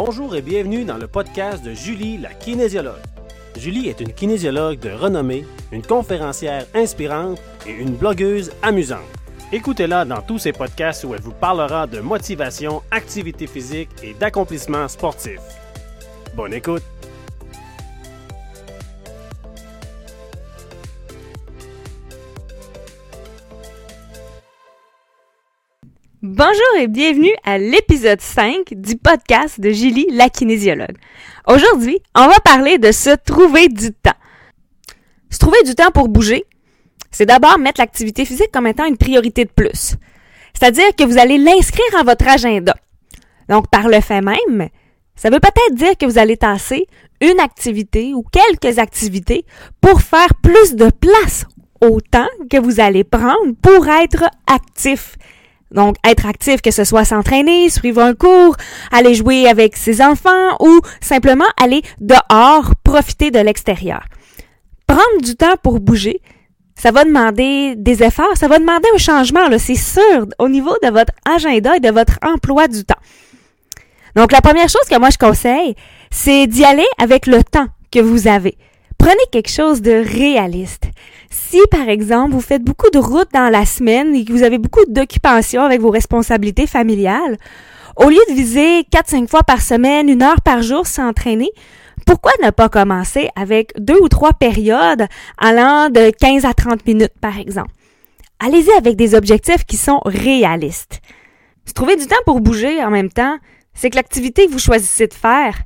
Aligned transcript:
Bonjour 0.00 0.36
et 0.36 0.42
bienvenue 0.42 0.84
dans 0.84 0.96
le 0.96 1.08
podcast 1.08 1.64
de 1.64 1.74
Julie, 1.74 2.18
la 2.18 2.32
kinésiologue. 2.32 3.02
Julie 3.56 3.88
est 3.88 4.00
une 4.00 4.12
kinésiologue 4.12 4.78
de 4.78 4.90
renommée, 4.90 5.44
une 5.72 5.82
conférencière 5.82 6.66
inspirante 6.72 7.42
et 7.66 7.72
une 7.72 7.96
blogueuse 7.96 8.52
amusante. 8.62 9.00
Écoutez-la 9.50 10.04
dans 10.04 10.22
tous 10.22 10.38
ses 10.38 10.52
podcasts 10.52 11.02
où 11.02 11.14
elle 11.14 11.20
vous 11.20 11.32
parlera 11.32 11.88
de 11.88 11.98
motivation, 11.98 12.80
activité 12.92 13.48
physique 13.48 13.90
et 14.04 14.14
d'accomplissement 14.14 14.86
sportif. 14.86 15.40
Bonne 16.36 16.54
écoute! 16.54 16.84
Bonjour 26.20 26.76
et 26.80 26.88
bienvenue 26.88 27.32
à 27.44 27.58
l'épisode 27.58 28.20
5 28.20 28.74
du 28.74 28.96
podcast 28.96 29.60
de 29.60 29.70
Julie, 29.70 30.08
la 30.10 30.28
kinésiologue. 30.28 30.96
Aujourd'hui, 31.46 32.00
on 32.16 32.26
va 32.26 32.40
parler 32.40 32.78
de 32.78 32.90
se 32.90 33.10
trouver 33.24 33.68
du 33.68 33.92
temps. 33.92 34.18
Se 35.30 35.38
trouver 35.38 35.62
du 35.62 35.76
temps 35.76 35.92
pour 35.92 36.08
bouger, 36.08 36.44
c'est 37.12 37.24
d'abord 37.24 37.56
mettre 37.60 37.80
l'activité 37.80 38.24
physique 38.24 38.50
comme 38.52 38.66
étant 38.66 38.86
une 38.86 38.96
priorité 38.96 39.44
de 39.44 39.50
plus. 39.50 39.94
C'est-à-dire 40.54 40.92
que 40.96 41.04
vous 41.04 41.18
allez 41.18 41.38
l'inscrire 41.38 41.96
à 41.96 42.02
votre 42.02 42.26
agenda. 42.26 42.74
Donc, 43.48 43.70
par 43.70 43.86
le 43.86 44.00
fait 44.00 44.20
même, 44.20 44.70
ça 45.14 45.30
veut 45.30 45.38
peut-être 45.38 45.74
dire 45.76 45.96
que 45.96 46.06
vous 46.06 46.18
allez 46.18 46.36
tasser 46.36 46.88
une 47.20 47.38
activité 47.38 48.12
ou 48.12 48.24
quelques 48.24 48.80
activités 48.80 49.44
pour 49.80 50.02
faire 50.02 50.34
plus 50.42 50.74
de 50.74 50.90
place 50.90 51.46
au 51.80 52.00
temps 52.00 52.26
que 52.50 52.58
vous 52.58 52.80
allez 52.80 53.04
prendre 53.04 53.54
pour 53.62 53.86
être 53.86 54.24
actif 54.48 55.16
donc, 55.70 55.96
être 56.06 56.26
actif, 56.26 56.62
que 56.62 56.70
ce 56.70 56.84
soit 56.84 57.04
s'entraîner, 57.04 57.68
suivre 57.68 58.02
un 58.02 58.14
cours, 58.14 58.56
aller 58.90 59.14
jouer 59.14 59.46
avec 59.46 59.76
ses 59.76 60.00
enfants 60.00 60.56
ou 60.60 60.80
simplement 61.00 61.44
aller 61.62 61.82
dehors, 62.00 62.72
profiter 62.84 63.30
de 63.30 63.38
l'extérieur. 63.38 64.04
Prendre 64.86 65.22
du 65.22 65.36
temps 65.36 65.56
pour 65.62 65.80
bouger, 65.80 66.22
ça 66.74 66.90
va 66.90 67.04
demander 67.04 67.74
des 67.76 68.02
efforts, 68.02 68.36
ça 68.36 68.48
va 68.48 68.58
demander 68.58 68.88
un 68.94 68.98
changement, 68.98 69.46
c'est 69.58 69.74
sûr, 69.74 70.26
au 70.38 70.48
niveau 70.48 70.74
de 70.82 70.88
votre 70.88 71.12
agenda 71.28 71.76
et 71.76 71.80
de 71.80 71.90
votre 71.90 72.18
emploi 72.22 72.68
du 72.68 72.84
temps. 72.84 72.94
Donc, 74.16 74.32
la 74.32 74.40
première 74.40 74.68
chose 74.68 74.88
que 74.90 74.98
moi 74.98 75.10
je 75.10 75.18
conseille, 75.18 75.74
c'est 76.10 76.46
d'y 76.46 76.64
aller 76.64 76.86
avec 76.98 77.26
le 77.26 77.44
temps 77.44 77.66
que 77.92 78.00
vous 78.00 78.26
avez. 78.26 78.56
Prenez 78.96 79.16
quelque 79.30 79.50
chose 79.50 79.82
de 79.82 79.92
réaliste. 79.92 80.84
Si, 81.30 81.60
par 81.70 81.88
exemple, 81.88 82.32
vous 82.32 82.40
faites 82.40 82.62
beaucoup 82.62 82.90
de 82.90 82.98
routes 82.98 83.32
dans 83.32 83.50
la 83.50 83.66
semaine 83.66 84.14
et 84.14 84.24
que 84.24 84.32
vous 84.32 84.42
avez 84.42 84.58
beaucoup 84.58 84.84
d'occupations 84.88 85.62
avec 85.62 85.80
vos 85.80 85.90
responsabilités 85.90 86.66
familiales, 86.66 87.36
au 87.96 88.08
lieu 88.08 88.20
de 88.28 88.34
viser 88.34 88.82
4-5 88.92 89.28
fois 89.28 89.42
par 89.42 89.60
semaine, 89.60 90.08
une 90.08 90.22
heure 90.22 90.40
par 90.40 90.62
jour 90.62 90.86
s'entraîner, 90.86 91.50
pourquoi 92.06 92.32
ne 92.42 92.50
pas 92.50 92.68
commencer 92.68 93.28
avec 93.36 93.72
deux 93.78 94.00
ou 94.00 94.08
trois 94.08 94.32
périodes 94.32 95.06
allant 95.36 95.90
de 95.90 96.10
15 96.10 96.44
à 96.44 96.54
30 96.54 96.86
minutes, 96.86 97.18
par 97.20 97.38
exemple? 97.38 97.70
Allez-y 98.38 98.70
avec 98.70 98.96
des 98.96 99.14
objectifs 99.14 99.64
qui 99.64 99.76
sont 99.76 100.00
réalistes. 100.04 101.00
Se 101.66 101.72
trouver 101.74 101.96
du 101.96 102.06
temps 102.06 102.16
pour 102.24 102.40
bouger 102.40 102.82
en 102.82 102.90
même 102.90 103.10
temps, 103.10 103.36
c'est 103.74 103.90
que 103.90 103.96
l'activité 103.96 104.46
que 104.46 104.52
vous 104.52 104.58
choisissez 104.58 105.06
de 105.06 105.14
faire, 105.14 105.58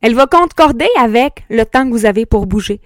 elle 0.00 0.14
va 0.14 0.26
concorder 0.26 0.88
avec 0.98 1.44
le 1.50 1.64
temps 1.64 1.84
que 1.84 1.92
vous 1.92 2.06
avez 2.06 2.26
pour 2.26 2.46
bouger. 2.46 2.80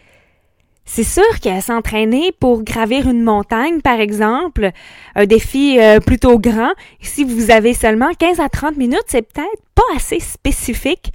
C'est 0.93 1.05
sûr 1.05 1.39
qu'à 1.41 1.61
s'entraîner 1.61 2.33
pour 2.33 2.65
gravir 2.65 3.09
une 3.09 3.23
montagne, 3.23 3.81
par 3.81 4.01
exemple, 4.01 4.73
un 5.15 5.25
défi 5.25 5.79
euh, 5.79 6.01
plutôt 6.01 6.41
grand, 6.41 6.73
si 7.01 7.23
vous 7.23 7.53
avez 7.53 7.75
seulement 7.75 8.13
15 8.13 8.41
à 8.41 8.49
30 8.49 8.77
minutes, 8.77 9.05
c'est 9.07 9.23
peut-être 9.23 9.63
pas 9.77 9.85
assez 9.95 10.19
spécifique 10.19 11.13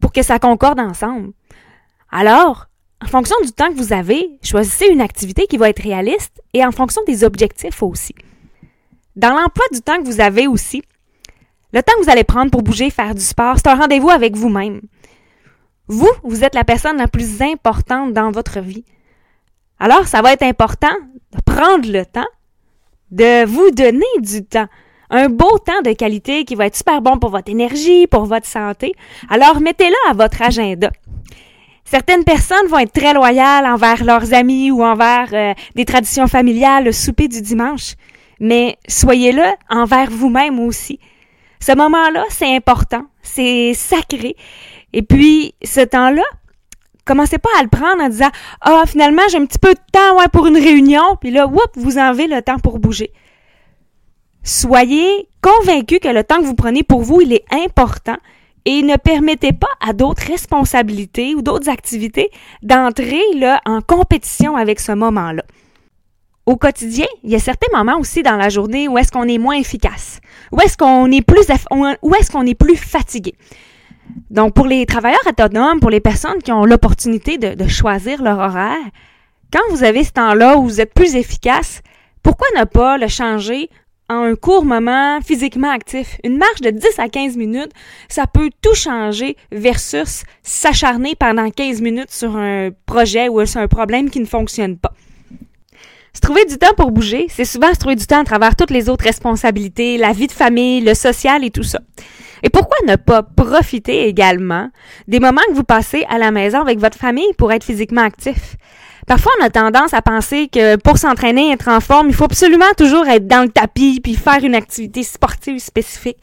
pour 0.00 0.12
que 0.12 0.22
ça 0.22 0.38
concorde 0.38 0.78
ensemble. 0.78 1.32
Alors, 2.08 2.66
en 3.04 3.08
fonction 3.08 3.34
du 3.44 3.50
temps 3.50 3.68
que 3.68 3.74
vous 3.76 3.92
avez, 3.92 4.38
choisissez 4.44 4.86
une 4.86 5.00
activité 5.00 5.48
qui 5.48 5.56
va 5.56 5.70
être 5.70 5.82
réaliste 5.82 6.40
et 6.52 6.64
en 6.64 6.70
fonction 6.70 7.02
des 7.04 7.24
objectifs 7.24 7.82
aussi. 7.82 8.14
Dans 9.16 9.34
l'emploi 9.34 9.64
du 9.72 9.80
temps 9.80 9.98
que 9.98 10.06
vous 10.06 10.20
avez 10.20 10.46
aussi, 10.46 10.84
le 11.72 11.82
temps 11.82 11.94
que 11.98 12.04
vous 12.04 12.10
allez 12.12 12.22
prendre 12.22 12.52
pour 12.52 12.62
bouger, 12.62 12.90
faire 12.90 13.16
du 13.16 13.22
sport, 13.22 13.56
c'est 13.56 13.66
un 13.66 13.74
rendez-vous 13.74 14.10
avec 14.10 14.36
vous-même. 14.36 14.82
Vous, 15.86 16.10
vous 16.22 16.44
êtes 16.44 16.54
la 16.54 16.64
personne 16.64 16.96
la 16.96 17.08
plus 17.08 17.42
importante 17.42 18.12
dans 18.12 18.30
votre 18.30 18.60
vie. 18.60 18.84
Alors, 19.78 20.06
ça 20.06 20.22
va 20.22 20.32
être 20.32 20.42
important 20.42 20.94
de 21.32 21.40
prendre 21.44 21.90
le 21.90 22.06
temps 22.06 22.26
de 23.10 23.44
vous 23.44 23.70
donner 23.70 24.02
du 24.20 24.44
temps. 24.44 24.66
Un 25.10 25.28
beau 25.28 25.58
temps 25.58 25.82
de 25.84 25.92
qualité 25.92 26.44
qui 26.44 26.54
va 26.54 26.66
être 26.66 26.76
super 26.76 27.02
bon 27.02 27.18
pour 27.18 27.30
votre 27.30 27.50
énergie, 27.50 28.06
pour 28.06 28.24
votre 28.24 28.46
santé. 28.46 28.94
Alors, 29.28 29.60
mettez-le 29.60 30.10
à 30.10 30.14
votre 30.14 30.42
agenda. 30.42 30.90
Certaines 31.84 32.24
personnes 32.24 32.66
vont 32.68 32.78
être 32.78 32.92
très 32.92 33.12
loyales 33.12 33.66
envers 33.66 34.02
leurs 34.04 34.32
amis 34.32 34.70
ou 34.70 34.82
envers 34.82 35.28
euh, 35.32 35.52
des 35.74 35.84
traditions 35.84 36.26
familiales, 36.26 36.84
le 36.84 36.92
souper 36.92 37.28
du 37.28 37.42
dimanche. 37.42 37.94
Mais 38.40 38.78
soyez-le 38.88 39.44
envers 39.68 40.10
vous-même 40.10 40.58
aussi. 40.58 40.98
Ce 41.60 41.72
moment-là, 41.72 42.24
c'est 42.30 42.56
important, 42.56 43.04
c'est 43.22 43.74
sacré 43.74 44.34
et 44.96 45.02
puis, 45.02 45.56
ce 45.64 45.80
temps-là, 45.80 46.22
commencez 47.04 47.38
pas 47.38 47.50
à 47.58 47.64
le 47.64 47.68
prendre 47.68 48.00
en 48.00 48.08
disant 48.08 48.30
Ah, 48.60 48.84
finalement, 48.86 49.22
j'ai 49.28 49.38
un 49.38 49.44
petit 49.44 49.58
peu 49.58 49.74
de 49.74 49.80
temps 49.90 50.18
ouais, 50.18 50.28
pour 50.32 50.46
une 50.46 50.56
réunion, 50.56 51.16
puis 51.20 51.32
là, 51.32 51.48
whoop, 51.48 51.70
vous 51.74 51.98
en 51.98 52.02
avez 52.02 52.28
le 52.28 52.40
temps 52.42 52.60
pour 52.60 52.78
bouger. 52.78 53.12
Soyez 54.44 55.28
convaincus 55.42 55.98
que 56.00 56.08
le 56.08 56.22
temps 56.22 56.38
que 56.38 56.44
vous 56.44 56.54
prenez 56.54 56.84
pour 56.84 57.02
vous, 57.02 57.20
il 57.20 57.32
est 57.32 57.44
important 57.50 58.16
et 58.66 58.82
ne 58.82 58.96
permettez 58.96 59.52
pas 59.52 59.66
à 59.84 59.92
d'autres 59.92 60.28
responsabilités 60.28 61.34
ou 61.34 61.42
d'autres 61.42 61.68
activités 61.68 62.30
d'entrer 62.62 63.20
là 63.34 63.60
en 63.66 63.80
compétition 63.80 64.54
avec 64.54 64.78
ce 64.78 64.92
moment-là. 64.92 65.42
Au 66.46 66.56
quotidien, 66.56 67.06
il 67.24 67.30
y 67.30 67.34
a 67.34 67.40
certains 67.40 67.76
moments 67.76 67.98
aussi 67.98 68.22
dans 68.22 68.36
la 68.36 68.48
journée 68.48 68.86
où 68.86 68.96
est-ce 68.96 69.10
qu'on 69.10 69.26
est 69.26 69.38
moins 69.38 69.56
efficace, 69.56 70.20
où 70.52 70.60
est-ce 70.60 70.76
qu'on 70.76 71.10
est 71.10 71.22
plus 71.22 71.48
où 71.72 72.14
est-ce 72.14 72.30
qu'on 72.30 72.46
est 72.46 72.54
plus 72.54 72.76
fatigué. 72.76 73.34
Donc, 74.30 74.54
pour 74.54 74.66
les 74.66 74.86
travailleurs 74.86 75.26
autonomes, 75.28 75.80
pour 75.80 75.90
les 75.90 76.00
personnes 76.00 76.42
qui 76.42 76.52
ont 76.52 76.64
l'opportunité 76.64 77.38
de, 77.38 77.68
choisir 77.68 78.22
leur 78.22 78.38
horaire, 78.38 78.84
quand 79.52 79.62
vous 79.70 79.84
avez 79.84 80.04
ce 80.04 80.12
temps-là 80.12 80.56
où 80.56 80.64
vous 80.64 80.80
êtes 80.80 80.92
plus 80.92 81.14
efficace, 81.14 81.82
pourquoi 82.22 82.46
ne 82.58 82.64
pas 82.64 82.98
le 82.98 83.08
changer 83.08 83.70
en 84.08 84.24
un 84.24 84.34
court 84.34 84.64
moment 84.64 85.20
physiquement 85.20 85.70
actif? 85.70 86.18
Une 86.24 86.36
marche 86.36 86.60
de 86.60 86.70
10 86.70 86.98
à 86.98 87.08
15 87.08 87.36
minutes, 87.36 87.70
ça 88.08 88.26
peut 88.26 88.50
tout 88.60 88.74
changer 88.74 89.36
versus 89.52 90.24
s'acharner 90.42 91.14
pendant 91.14 91.50
15 91.50 91.80
minutes 91.80 92.10
sur 92.10 92.36
un 92.36 92.70
projet 92.86 93.28
ou 93.28 93.44
sur 93.46 93.60
un 93.60 93.68
problème 93.68 94.10
qui 94.10 94.20
ne 94.20 94.26
fonctionne 94.26 94.76
pas. 94.76 94.92
Se 96.14 96.20
trouver 96.20 96.44
du 96.44 96.58
temps 96.58 96.74
pour 96.76 96.92
bouger, 96.92 97.26
c'est 97.28 97.44
souvent 97.44 97.72
se 97.74 97.78
trouver 97.78 97.96
du 97.96 98.06
temps 98.06 98.20
à 98.20 98.24
travers 98.24 98.54
toutes 98.54 98.70
les 98.70 98.88
autres 98.88 99.04
responsabilités, 99.04 99.98
la 99.98 100.12
vie 100.12 100.28
de 100.28 100.32
famille, 100.32 100.80
le 100.80 100.94
social 100.94 101.44
et 101.44 101.50
tout 101.50 101.64
ça. 101.64 101.80
Et 102.44 102.50
pourquoi 102.50 102.76
ne 102.86 102.96
pas 102.96 103.22
profiter 103.22 104.06
également 104.06 104.68
des 105.08 105.18
moments 105.18 105.40
que 105.48 105.54
vous 105.54 105.64
passez 105.64 106.04
à 106.10 106.18
la 106.18 106.30
maison 106.30 106.60
avec 106.60 106.78
votre 106.78 106.98
famille 106.98 107.32
pour 107.38 107.50
être 107.52 107.64
physiquement 107.64 108.02
actif? 108.02 108.56
Parfois, 109.06 109.32
on 109.40 109.44
a 109.44 109.50
tendance 109.50 109.94
à 109.94 110.02
penser 110.02 110.48
que 110.48 110.76
pour 110.76 110.98
s'entraîner, 110.98 111.52
être 111.52 111.68
en 111.68 111.80
forme, 111.80 112.08
il 112.08 112.14
faut 112.14 112.24
absolument 112.24 112.72
toujours 112.76 113.08
être 113.08 113.26
dans 113.26 113.42
le 113.42 113.48
tapis 113.48 113.98
puis 114.02 114.14
faire 114.14 114.44
une 114.44 114.54
activité 114.54 115.02
sportive 115.02 115.58
spécifique. 115.58 116.18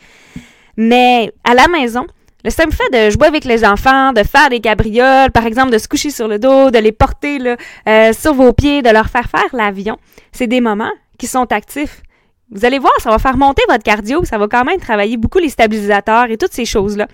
Mais 0.78 1.34
à 1.44 1.56
la 1.56 1.68
maison, 1.68 2.06
le 2.44 2.52
simple 2.52 2.74
fait 2.74 2.90
de 2.92 3.09
jouer 3.09 3.26
avec 3.28 3.44
les 3.44 3.66
enfants, 3.66 4.14
de 4.14 4.22
faire 4.24 4.50
des 4.50 4.59
cabrioles, 4.59 5.32
par 5.32 5.48
exemple 5.48 5.72
de 5.72 5.80
se 5.80 5.88
coucher 5.88 6.12
sur 6.12 6.28
le 6.28 6.38
dos, 6.38 6.70
de 6.70 6.78
les 6.78 6.92
porter 6.92 7.40
là, 7.40 7.56
euh, 7.90 8.14
sur 8.14 8.36
vos 8.36 8.53
pieds, 8.53 8.84
de 8.84 8.90
leur 8.90 9.09
faire 9.09 9.28
faire 9.28 9.50
l'avion, 9.53 9.98
c'est 10.32 10.48
des 10.48 10.62
moments 10.62 10.92
qui 11.18 11.26
sont 11.26 11.52
actifs. 11.52 12.03
Vous 12.52 12.66
allez 12.66 12.80
voir, 12.80 12.92
ça 13.00 13.10
va 13.10 13.18
faire 13.18 13.38
monter 13.38 13.64
votre 13.70 13.84
cardio, 13.84 14.26
ça 14.26 14.38
va 14.38 14.48
quand 14.48 14.66
même 14.66 14.80
travailler 14.80 15.16
beaucoup 15.16 15.40
les 15.40 15.50
stabilisateurs 15.50 16.30
et 16.30 16.38
toutes 16.38 16.54
ces 16.54 16.66
choses-là. 16.66 17.08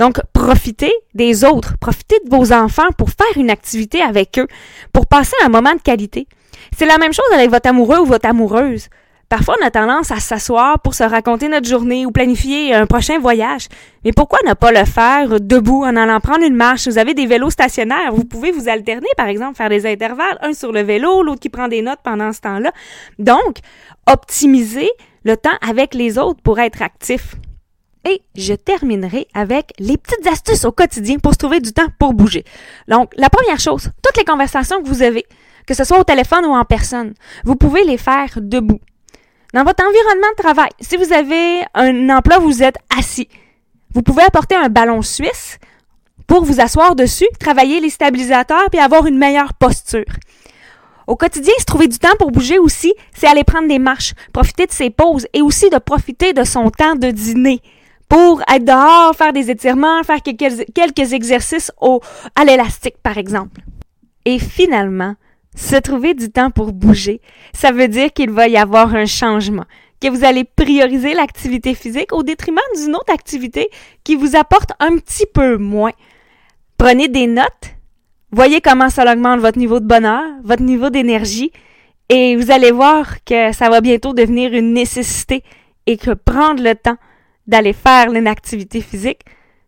Donc, 0.00 0.20
profitez 0.32 0.92
des 1.14 1.44
autres, 1.44 1.76
profitez 1.78 2.18
de 2.24 2.36
vos 2.36 2.52
enfants 2.52 2.90
pour 2.98 3.10
faire 3.10 3.36
une 3.36 3.50
activité 3.50 4.02
avec 4.02 4.38
eux, 4.38 4.48
pour 4.92 5.06
passer 5.06 5.36
un 5.44 5.48
moment 5.48 5.74
de 5.74 5.80
qualité. 5.80 6.26
C'est 6.76 6.86
la 6.86 6.98
même 6.98 7.12
chose 7.12 7.26
avec 7.32 7.50
votre 7.50 7.68
amoureux 7.68 7.98
ou 7.98 8.04
votre 8.04 8.28
amoureuse. 8.28 8.88
Parfois, 9.36 9.56
on 9.60 9.66
a 9.66 9.70
tendance 9.72 10.12
à 10.12 10.20
s'asseoir 10.20 10.78
pour 10.78 10.94
se 10.94 11.02
raconter 11.02 11.48
notre 11.48 11.68
journée 11.68 12.06
ou 12.06 12.12
planifier 12.12 12.72
un 12.72 12.86
prochain 12.86 13.18
voyage. 13.18 13.66
Mais 14.04 14.12
pourquoi 14.12 14.38
ne 14.46 14.54
pas 14.54 14.70
le 14.70 14.84
faire 14.84 15.40
debout 15.40 15.82
en 15.82 15.96
allant 15.96 16.20
prendre 16.20 16.44
une 16.44 16.54
marche? 16.54 16.86
Vous 16.86 16.98
avez 16.98 17.14
des 17.14 17.26
vélos 17.26 17.50
stationnaires. 17.50 18.14
Vous 18.14 18.22
pouvez 18.22 18.52
vous 18.52 18.68
alterner, 18.68 19.08
par 19.16 19.26
exemple, 19.26 19.56
faire 19.56 19.70
des 19.70 19.86
intervalles, 19.90 20.38
un 20.40 20.52
sur 20.52 20.70
le 20.70 20.82
vélo, 20.82 21.24
l'autre 21.24 21.40
qui 21.40 21.48
prend 21.48 21.66
des 21.66 21.82
notes 21.82 21.98
pendant 22.04 22.32
ce 22.32 22.42
temps-là. 22.42 22.70
Donc, 23.18 23.56
optimiser 24.06 24.88
le 25.24 25.36
temps 25.36 25.58
avec 25.68 25.94
les 25.94 26.16
autres 26.16 26.40
pour 26.40 26.60
être 26.60 26.80
actif. 26.80 27.34
Et 28.08 28.22
je 28.36 28.54
terminerai 28.54 29.26
avec 29.34 29.72
les 29.80 29.96
petites 29.96 30.28
astuces 30.28 30.64
au 30.64 30.70
quotidien 30.70 31.18
pour 31.18 31.32
se 31.32 31.38
trouver 31.38 31.58
du 31.58 31.72
temps 31.72 31.88
pour 31.98 32.12
bouger. 32.12 32.44
Donc, 32.86 33.10
la 33.16 33.30
première 33.30 33.58
chose, 33.58 33.90
toutes 34.00 34.16
les 34.16 34.24
conversations 34.24 34.80
que 34.80 34.88
vous 34.88 35.02
avez, 35.02 35.26
que 35.66 35.74
ce 35.74 35.82
soit 35.82 35.98
au 35.98 36.04
téléphone 36.04 36.44
ou 36.44 36.54
en 36.54 36.64
personne, 36.64 37.14
vous 37.42 37.56
pouvez 37.56 37.82
les 37.82 37.98
faire 37.98 38.30
debout. 38.36 38.78
Dans 39.54 39.62
votre 39.62 39.84
environnement 39.86 40.30
de 40.36 40.42
travail, 40.42 40.70
si 40.80 40.96
vous 40.96 41.12
avez 41.12 41.62
un 41.74 42.10
emploi 42.10 42.40
où 42.40 42.50
vous 42.50 42.64
êtes 42.64 42.78
assis, 42.98 43.28
Vous 43.94 44.02
pouvez 44.02 44.24
apporter 44.24 44.56
un 44.56 44.68
ballon 44.68 45.00
suisse 45.00 45.58
pour 46.26 46.44
vous 46.44 46.60
asseoir 46.60 46.96
dessus, 46.96 47.28
travailler 47.38 47.78
les 47.78 47.90
stabilisateurs 47.90 48.68
puis 48.68 48.80
avoir 48.80 49.06
une 49.06 49.16
meilleure 49.16 49.54
posture. 49.54 50.10
Au 51.06 51.14
quotidien, 51.14 51.52
se 51.60 51.64
trouver 51.66 51.86
du 51.86 52.00
temps 52.00 52.16
pour 52.18 52.32
bouger 52.32 52.58
aussi, 52.58 52.92
c'est 53.14 53.28
aller 53.28 53.44
prendre 53.44 53.68
des 53.68 53.78
marches, 53.78 54.14
profiter 54.32 54.66
de 54.66 54.72
ses 54.72 54.90
pauses 54.90 55.28
et 55.32 55.40
aussi 55.40 55.70
de 55.70 55.78
profiter 55.78 56.32
de 56.32 56.42
son 56.42 56.70
temps 56.70 56.96
de 56.96 57.12
dîner 57.12 57.62
pour 58.08 58.42
être 58.52 58.64
dehors, 58.64 59.14
faire 59.14 59.32
des 59.32 59.52
étirements, 59.52 60.02
faire 60.02 60.20
quelques, 60.20 61.12
exercices 61.12 61.70
au, 61.80 62.00
à 62.34 62.44
l'élastique, 62.44 62.96
par 63.04 63.18
exemple. 63.18 63.60
Et 64.24 64.40
finalement, 64.40 65.14
se 65.54 65.76
trouver 65.76 66.14
du 66.14 66.30
temps 66.30 66.50
pour 66.50 66.72
bouger, 66.72 67.20
ça 67.52 67.72
veut 67.72 67.88
dire 67.88 68.12
qu'il 68.12 68.30
va 68.30 68.48
y 68.48 68.56
avoir 68.56 68.94
un 68.94 69.06
changement, 69.06 69.64
que 70.00 70.08
vous 70.08 70.24
allez 70.24 70.44
prioriser 70.44 71.14
l'activité 71.14 71.74
physique 71.74 72.12
au 72.12 72.22
détriment 72.22 72.58
d'une 72.76 72.94
autre 72.94 73.12
activité 73.12 73.68
qui 74.02 74.16
vous 74.16 74.36
apporte 74.36 74.70
un 74.80 74.96
petit 74.96 75.26
peu 75.32 75.56
moins. 75.56 75.92
Prenez 76.76 77.08
des 77.08 77.26
notes, 77.26 77.74
voyez 78.32 78.60
comment 78.60 78.90
ça 78.90 79.10
augmente 79.10 79.40
votre 79.40 79.58
niveau 79.58 79.80
de 79.80 79.86
bonheur, 79.86 80.22
votre 80.42 80.62
niveau 80.62 80.90
d'énergie, 80.90 81.52
et 82.08 82.36
vous 82.36 82.50
allez 82.50 82.70
voir 82.70 83.24
que 83.24 83.52
ça 83.52 83.70
va 83.70 83.80
bientôt 83.80 84.12
devenir 84.12 84.52
une 84.52 84.72
nécessité 84.74 85.42
et 85.86 85.96
que 85.96 86.10
prendre 86.10 86.62
le 86.62 86.74
temps 86.74 86.96
d'aller 87.46 87.72
faire 87.72 88.12
une 88.12 88.26
activité 88.26 88.80
physique, 88.80 89.20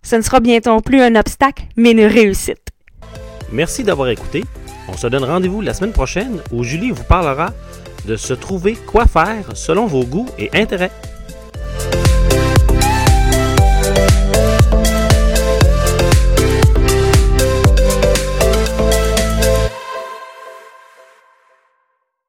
ce 0.03 0.17
ne 0.17 0.21
sera 0.23 0.41
bientôt 0.41 0.81
plus 0.81 1.00
un 1.00 1.15
obstacle, 1.17 1.65
mais 1.77 1.93
une 1.93 2.05
réussite. 2.05 2.71
Merci 3.53 3.85
d'avoir 3.85 4.09
écouté. 4.09 4.44
On 4.88 4.97
se 4.97 5.06
donne 5.06 5.25
rendez-vous 5.25 5.61
la 5.61 5.75
semaine 5.75 5.93
prochaine 5.93 6.41
où 6.53 6.62
Julie 6.62 6.91
vous 6.91 7.05
parlera 7.05 7.53
de 8.06 8.17
se 8.17 8.35
trouver 8.35 8.75
quoi 8.75 9.06
faire 9.06 9.56
selon 9.56 9.87
vos 9.87 10.05
goûts 10.05 10.29
et 10.38 10.50
intérêts. 10.55 10.93